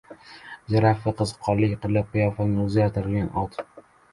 [0.75, 3.63] Jirafa— qiziqqonlik qilib qiyofasini o‘zgartirgan ot.